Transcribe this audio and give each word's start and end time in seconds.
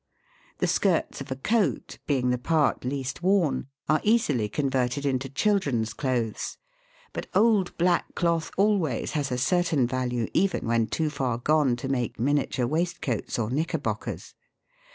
The 0.57 0.65
skirts 0.65 1.21
of 1.21 1.29
a 1.29 1.35
coat, 1.35 1.99
being 2.07 2.31
the 2.31 2.39
part 2.39 2.83
least 2.83 3.21
worn, 3.21 3.67
are 3.87 3.99
easily 4.03 4.49
converted 4.49 5.05
into 5.05 5.29
children's 5.29 5.93
clothes, 5.93 6.57
but 7.13 7.27
old 7.35 7.77
black 7.77 8.15
cloth 8.15 8.49
always 8.57 9.11
has 9.11 9.31
a 9.31 9.37
certain 9.37 9.85
value 9.85 10.27
even 10.33 10.65
when 10.65 10.87
too 10.87 11.11
far 11.11 11.37
gone 11.37 11.75
to 11.75 11.87
make 11.87 12.19
miniature 12.19 12.65
waistcoats 12.65 13.37
or 13.37 13.51
knicker 13.51 13.77
bockers. 13.77 14.33